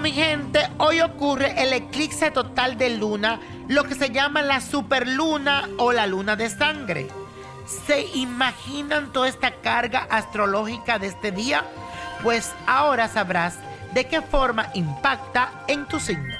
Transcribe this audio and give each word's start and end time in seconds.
mi 0.00 0.10
gente, 0.10 0.68
hoy 0.78 1.00
ocurre 1.00 1.62
el 1.62 1.72
eclipse 1.72 2.32
total 2.32 2.76
de 2.76 2.90
luna, 2.90 3.38
lo 3.68 3.84
que 3.84 3.94
se 3.94 4.10
llama 4.10 4.42
la 4.42 4.60
superluna 4.60 5.68
o 5.78 5.92
la 5.92 6.08
luna 6.08 6.34
de 6.34 6.50
sangre. 6.50 7.06
¿Se 7.86 8.04
imaginan 8.14 9.12
toda 9.12 9.28
esta 9.28 9.52
carga 9.60 10.08
astrológica 10.10 10.98
de 10.98 11.06
este 11.06 11.30
día? 11.30 11.64
Pues 12.24 12.52
ahora 12.66 13.06
sabrás 13.06 13.58
de 13.94 14.06
qué 14.06 14.22
forma 14.22 14.70
impacta 14.74 15.52
en 15.68 15.86
tu 15.86 16.00
signo. 16.00 16.34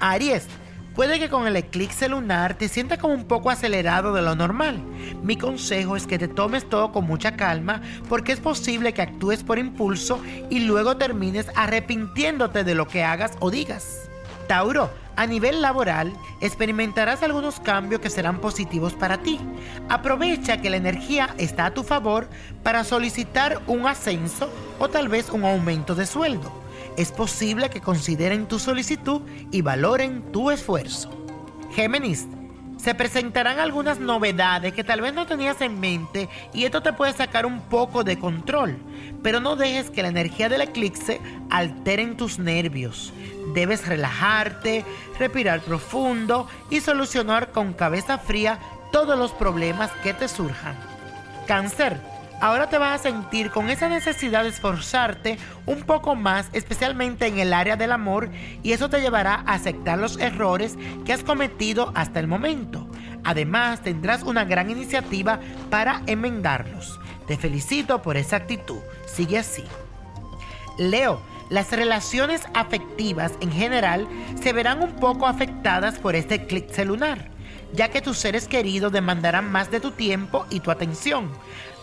Aries, 0.00 0.46
puede 0.94 1.18
que 1.18 1.28
con 1.28 1.46
el 1.46 1.56
eclipse 1.56 2.08
lunar 2.08 2.54
te 2.54 2.68
sientas 2.68 2.98
como 2.98 3.14
un 3.14 3.24
poco 3.24 3.50
acelerado 3.50 4.12
de 4.12 4.22
lo 4.22 4.34
normal. 4.34 4.82
Mi 5.22 5.36
consejo 5.36 5.96
es 5.96 6.06
que 6.06 6.18
te 6.18 6.28
tomes 6.28 6.68
todo 6.68 6.92
con 6.92 7.06
mucha 7.06 7.36
calma 7.36 7.82
porque 8.08 8.32
es 8.32 8.40
posible 8.40 8.92
que 8.92 9.02
actúes 9.02 9.42
por 9.42 9.58
impulso 9.58 10.20
y 10.50 10.60
luego 10.60 10.96
termines 10.96 11.46
arrepintiéndote 11.54 12.64
de 12.64 12.74
lo 12.74 12.88
que 12.88 13.04
hagas 13.04 13.32
o 13.40 13.50
digas. 13.50 14.08
Tauro, 14.48 14.90
a 15.16 15.26
nivel 15.26 15.62
laboral, 15.62 16.12
experimentarás 16.40 17.22
algunos 17.22 17.60
cambios 17.60 18.00
que 18.00 18.10
serán 18.10 18.40
positivos 18.40 18.94
para 18.94 19.18
ti. 19.18 19.38
Aprovecha 19.88 20.60
que 20.60 20.70
la 20.70 20.76
energía 20.76 21.34
está 21.38 21.66
a 21.66 21.74
tu 21.74 21.82
favor 21.82 22.28
para 22.62 22.84
solicitar 22.84 23.60
un 23.66 23.86
ascenso 23.86 24.50
o 24.78 24.88
tal 24.88 25.08
vez 25.08 25.30
un 25.30 25.44
aumento 25.44 25.94
de 25.94 26.06
sueldo. 26.06 26.52
Es 26.96 27.10
posible 27.10 27.70
que 27.70 27.80
consideren 27.80 28.46
tu 28.46 28.58
solicitud 28.58 29.22
y 29.50 29.62
valoren 29.62 30.30
tu 30.30 30.50
esfuerzo. 30.50 31.10
Géminis, 31.74 32.26
se 32.76 32.94
presentarán 32.94 33.60
algunas 33.60 34.00
novedades 34.00 34.72
que 34.72 34.84
tal 34.84 35.00
vez 35.00 35.14
no 35.14 35.26
tenías 35.26 35.60
en 35.60 35.78
mente 35.78 36.28
y 36.52 36.64
esto 36.64 36.82
te 36.82 36.92
puede 36.92 37.12
sacar 37.12 37.46
un 37.46 37.60
poco 37.60 38.02
de 38.02 38.18
control, 38.18 38.76
pero 39.22 39.40
no 39.40 39.56
dejes 39.56 39.88
que 39.88 40.02
la 40.02 40.08
energía 40.08 40.48
del 40.48 40.62
eclipse 40.62 41.20
altere 41.48 42.04
tus 42.16 42.38
nervios. 42.38 43.12
Debes 43.54 43.86
relajarte, 43.86 44.84
respirar 45.18 45.60
profundo 45.60 46.48
y 46.70 46.80
solucionar 46.80 47.52
con 47.52 47.72
cabeza 47.72 48.18
fría 48.18 48.58
todos 48.90 49.16
los 49.16 49.30
problemas 49.32 49.90
que 50.02 50.12
te 50.12 50.26
surjan. 50.26 50.76
Cáncer 51.46 52.11
ahora 52.42 52.68
te 52.68 52.76
vas 52.76 53.00
a 53.00 53.02
sentir 53.02 53.52
con 53.52 53.70
esa 53.70 53.88
necesidad 53.88 54.42
de 54.42 54.48
esforzarte 54.48 55.38
un 55.64 55.82
poco 55.84 56.16
más, 56.16 56.48
especialmente 56.52 57.28
en 57.28 57.38
el 57.38 57.54
área 57.54 57.76
del 57.76 57.92
amor, 57.92 58.30
y 58.64 58.72
eso 58.72 58.90
te 58.90 59.00
llevará 59.00 59.36
a 59.46 59.54
aceptar 59.54 59.98
los 60.00 60.18
errores 60.18 60.76
que 61.06 61.12
has 61.12 61.22
cometido 61.22 61.92
hasta 61.94 62.18
el 62.18 62.26
momento. 62.26 62.88
Además, 63.22 63.80
tendrás 63.82 64.24
una 64.24 64.44
gran 64.44 64.70
iniciativa 64.70 65.38
para 65.70 66.02
enmendarlos. 66.06 66.98
Te 67.28 67.36
felicito 67.36 68.02
por 68.02 68.16
esa 68.16 68.36
actitud. 68.36 68.80
Sigue 69.06 69.38
así. 69.38 69.62
Leo, 70.78 71.22
las 71.48 71.70
relaciones 71.70 72.42
afectivas 72.54 73.34
en 73.40 73.52
general 73.52 74.08
se 74.42 74.52
verán 74.52 74.82
un 74.82 74.96
poco 74.96 75.28
afectadas 75.28 76.00
por 76.00 76.16
este 76.16 76.34
eclipse 76.34 76.84
lunar 76.84 77.30
ya 77.72 77.88
que 77.88 78.02
tus 78.02 78.18
seres 78.18 78.46
queridos 78.46 78.92
demandarán 78.92 79.50
más 79.50 79.70
de 79.70 79.80
tu 79.80 79.90
tiempo 79.90 80.46
y 80.50 80.60
tu 80.60 80.70
atención. 80.70 81.30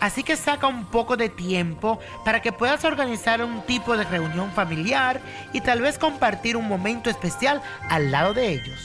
Así 0.00 0.22
que 0.22 0.36
saca 0.36 0.66
un 0.66 0.86
poco 0.86 1.16
de 1.16 1.28
tiempo 1.28 2.00
para 2.24 2.40
que 2.40 2.52
puedas 2.52 2.84
organizar 2.84 3.44
un 3.44 3.62
tipo 3.62 3.96
de 3.96 4.04
reunión 4.04 4.50
familiar 4.52 5.20
y 5.52 5.60
tal 5.60 5.80
vez 5.82 5.98
compartir 5.98 6.56
un 6.56 6.66
momento 6.66 7.10
especial 7.10 7.60
al 7.88 8.10
lado 8.10 8.32
de 8.32 8.52
ellos. 8.52 8.80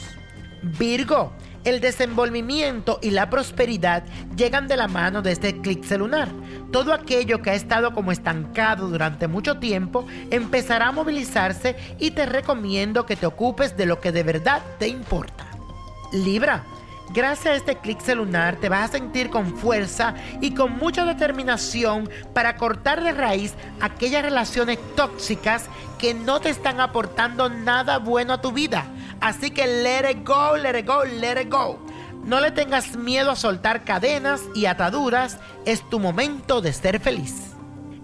Virgo, 0.62 1.32
el 1.64 1.80
desenvolvimiento 1.80 3.00
y 3.02 3.12
la 3.12 3.30
prosperidad 3.30 4.04
llegan 4.36 4.68
de 4.68 4.78
la 4.78 4.88
mano 4.88 5.22
de 5.22 5.32
este 5.32 5.50
eclipse 5.50 5.98
lunar. 5.98 6.30
Todo 6.72 6.94
aquello 6.94 7.42
que 7.42 7.50
ha 7.52 7.56
estado 7.56 7.94
como 7.94 8.12
estancado 8.12 8.88
durante 8.88 9.28
mucho 9.28 9.58
tiempo 9.58 10.06
empezará 10.30 10.88
a 10.88 10.92
movilizarse 10.92 11.76
y 12.00 12.12
te 12.12 12.26
recomiendo 12.26 13.06
que 13.06 13.16
te 13.16 13.26
ocupes 13.26 13.76
de 13.78 13.86
lo 13.86 14.00
que 14.00 14.12
de 14.12 14.24
verdad 14.24 14.62
te 14.78 14.88
importa. 14.88 15.48
Libra, 16.12 16.64
Gracias 17.14 17.46
a 17.46 17.56
este 17.56 17.72
eclipse 17.74 18.16
lunar 18.16 18.58
te 18.58 18.68
vas 18.68 18.90
a 18.90 18.94
sentir 18.94 19.30
con 19.30 19.56
fuerza 19.58 20.16
y 20.42 20.54
con 20.54 20.78
mucha 20.78 21.06
determinación 21.06 22.10
para 22.34 22.58
cortar 22.58 23.04
de 23.04 23.12
raíz 23.12 23.54
aquellas 23.80 24.24
relaciones 24.24 24.80
tóxicas 24.96 25.66
que 26.00 26.14
no 26.14 26.42
te 26.42 26.50
están 26.50 26.80
aportando 26.80 27.50
nada 27.50 28.00
bueno 28.00 28.34
a 28.34 28.42
tu 28.42 28.52
vida. 28.52 28.86
Así 29.22 29.52
que 29.52 29.66
let 29.68 30.10
it 30.10 30.28
go, 30.28 30.58
let 30.58 30.78
it 30.78 30.88
go, 30.88 31.04
let 31.06 31.42
it 31.42 31.52
go. 31.52 31.80
No 32.24 32.40
le 32.42 32.52
tengas 32.52 32.98
miedo 32.98 33.32
a 33.32 33.36
soltar 33.36 33.84
cadenas 33.84 34.42
y 34.56 34.66
ataduras, 34.66 35.38
es 35.66 35.88
tu 35.90 36.00
momento 36.00 36.60
de 36.60 36.74
ser 36.74 37.00
feliz. 37.00 37.54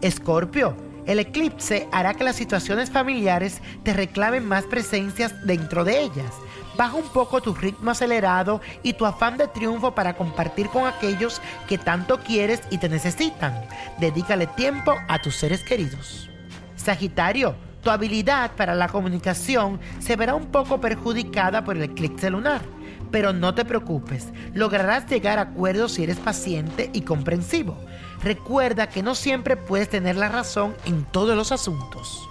Escorpio, 0.02 0.76
el 1.06 1.20
eclipse 1.20 1.88
hará 1.92 2.14
que 2.14 2.24
las 2.24 2.36
situaciones 2.36 2.90
familiares 2.92 3.62
te 3.84 3.94
reclamen 3.94 4.46
más 4.46 4.66
presencias 4.66 5.34
dentro 5.46 5.84
de 5.84 6.02
ellas 6.02 6.34
Baja 6.78 6.96
un 6.96 7.08
poco 7.10 7.42
tu 7.42 7.54
ritmo 7.54 7.92
acelerado 7.92 8.62
y 8.82 8.94
tu 8.94 9.06
afán 9.06 9.38
de 9.38 9.48
triunfo 9.48 9.94
para 9.94 10.16
compartir 10.16 10.70
con 10.70 10.88
aquellos 10.88 11.42
que 11.68 11.78
tanto 11.78 12.20
quieres 12.20 12.62
y 12.70 12.78
te 12.78 12.88
necesitan. 12.88 13.54
Dedícale 14.00 14.48
tiempo 14.48 14.96
a 15.08 15.20
tus 15.20 15.36
seres 15.36 15.64
queridos. 15.64 16.30
Sagitario, 16.76 17.56
tu 17.84 17.90
habilidad 17.90 18.52
para 18.56 18.74
la 18.74 18.88
comunicación 18.88 19.80
se 20.00 20.16
verá 20.16 20.34
un 20.34 20.48
poco 20.48 20.80
perjudicada 20.80 21.64
por 21.64 21.78
el 21.78 21.84
eclipse 21.84 22.30
lunar. 22.30 22.62
Pero 23.12 23.34
no 23.34 23.54
te 23.54 23.66
preocupes, 23.66 24.30
lograrás 24.54 25.06
llegar 25.08 25.38
a 25.38 25.44
acuerdos 25.44 25.94
si 25.94 26.04
eres 26.04 26.18
paciente 26.18 26.90
y 26.94 27.02
comprensivo. 27.02 27.78
Recuerda 28.24 28.88
que 28.88 29.04
no 29.04 29.16
siempre 29.16 29.58
puedes 29.58 29.90
tener 29.90 30.16
la 30.16 30.30
razón 30.30 30.76
en 30.86 31.04
todos 31.06 31.36
los 31.36 31.52
asuntos. 31.52 32.28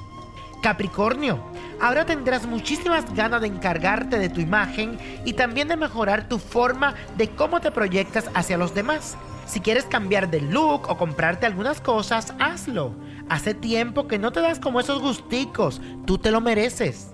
Capricornio, 0.62 1.42
ahora 1.80 2.04
tendrás 2.04 2.46
muchísimas 2.46 3.12
ganas 3.14 3.40
de 3.40 3.46
encargarte 3.46 4.18
de 4.18 4.28
tu 4.28 4.40
imagen 4.40 4.98
y 5.24 5.32
también 5.32 5.68
de 5.68 5.76
mejorar 5.76 6.28
tu 6.28 6.38
forma 6.38 6.94
de 7.16 7.30
cómo 7.30 7.60
te 7.60 7.70
proyectas 7.70 8.30
hacia 8.34 8.58
los 8.58 8.74
demás. 8.74 9.16
Si 9.46 9.60
quieres 9.60 9.84
cambiar 9.84 10.30
de 10.30 10.40
look 10.42 10.88
o 10.88 10.96
comprarte 10.96 11.46
algunas 11.46 11.80
cosas, 11.80 12.34
hazlo. 12.38 12.94
Hace 13.28 13.54
tiempo 13.54 14.06
que 14.06 14.18
no 14.18 14.32
te 14.32 14.40
das 14.40 14.60
como 14.60 14.80
esos 14.80 15.00
gusticos, 15.00 15.80
tú 16.06 16.18
te 16.18 16.30
lo 16.30 16.40
mereces. 16.40 17.08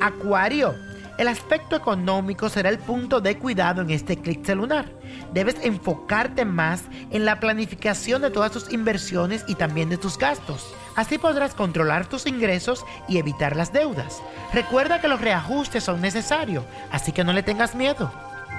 Acuario, 0.00 0.74
el 1.18 1.28
aspecto 1.28 1.76
económico 1.76 2.48
será 2.48 2.68
el 2.68 2.78
punto 2.78 3.20
de 3.20 3.38
cuidado 3.38 3.82
en 3.82 3.90
este 3.90 4.14
eclipse 4.14 4.54
lunar. 4.54 4.86
Debes 5.32 5.56
enfocarte 5.62 6.44
más 6.44 6.84
en 7.10 7.24
la 7.24 7.40
planificación 7.40 8.22
de 8.22 8.30
todas 8.30 8.52
tus 8.52 8.72
inversiones 8.72 9.44
y 9.48 9.54
también 9.54 9.88
de 9.88 9.96
tus 9.96 10.18
gastos. 10.18 10.74
Así 10.94 11.18
podrás 11.18 11.54
controlar 11.54 12.06
tus 12.06 12.26
ingresos 12.26 12.84
y 13.08 13.18
evitar 13.18 13.56
las 13.56 13.72
deudas. 13.72 14.22
Recuerda 14.52 15.00
que 15.00 15.08
los 15.08 15.20
reajustes 15.20 15.84
son 15.84 16.00
necesarios, 16.00 16.64
así 16.90 17.12
que 17.12 17.24
no 17.24 17.32
le 17.32 17.42
tengas 17.42 17.74
miedo. 17.74 18.12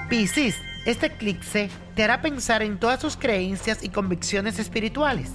Piscis, 0.08 0.56
este 0.86 1.06
eclipse 1.06 1.70
te 1.94 2.04
hará 2.04 2.22
pensar 2.22 2.62
en 2.62 2.78
todas 2.78 3.00
tus 3.00 3.16
creencias 3.16 3.82
y 3.82 3.88
convicciones 3.88 4.58
espirituales 4.58 5.30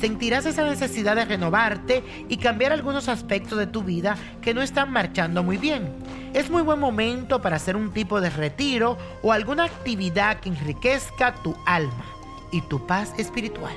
sentirás 0.00 0.46
esa 0.46 0.64
necesidad 0.64 1.16
de 1.16 1.24
renovarte 1.24 2.04
y 2.28 2.36
cambiar 2.36 2.72
algunos 2.72 3.08
aspectos 3.08 3.58
de 3.58 3.66
tu 3.66 3.82
vida 3.82 4.16
que 4.40 4.54
no 4.54 4.62
están 4.62 4.92
marchando 4.92 5.42
muy 5.42 5.56
bien. 5.56 5.92
Es 6.34 6.50
muy 6.50 6.62
buen 6.62 6.78
momento 6.78 7.40
para 7.40 7.56
hacer 7.56 7.76
un 7.76 7.92
tipo 7.92 8.20
de 8.20 8.30
retiro 8.30 8.98
o 9.22 9.32
alguna 9.32 9.64
actividad 9.64 10.40
que 10.40 10.50
enriquezca 10.50 11.34
tu 11.42 11.56
alma 11.66 12.04
y 12.50 12.60
tu 12.62 12.86
paz 12.86 13.12
espiritual. 13.18 13.74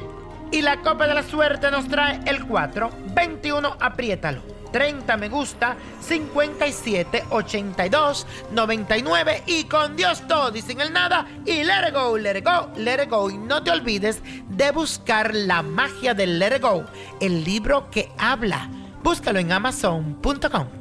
Y 0.51 0.61
la 0.61 0.81
copa 0.81 1.07
de 1.07 1.13
la 1.13 1.23
suerte 1.23 1.71
nos 1.71 1.87
trae 1.87 2.19
el 2.25 2.45
4, 2.45 2.89
21, 3.15 3.77
apriétalo. 3.79 4.41
30 4.71 5.17
me 5.17 5.29
gusta, 5.29 5.75
57, 6.01 7.25
82, 7.29 8.27
99 8.51 9.43
y 9.47 9.65
con 9.65 9.95
Dios 9.95 10.25
todo 10.27 10.55
y 10.55 10.61
sin 10.61 10.79
el 10.79 10.93
nada 10.93 11.27
y 11.45 11.63
let 11.63 11.89
it 11.89 11.93
go, 11.93 12.17
let 12.17 12.37
it 12.37 12.45
go, 12.45 12.69
let 12.77 13.03
it 13.03 13.09
go. 13.09 13.29
Y 13.29 13.37
no 13.37 13.63
te 13.63 13.71
olvides 13.71 14.21
de 14.49 14.71
buscar 14.71 15.33
la 15.35 15.61
magia 15.61 16.13
del 16.13 16.39
let 16.39 16.55
it 16.55 16.61
go, 16.61 16.85
el 17.19 17.43
libro 17.43 17.89
que 17.89 18.11
habla. 18.17 18.69
Búscalo 19.03 19.39
en 19.39 19.51
amazon.com. 19.51 20.80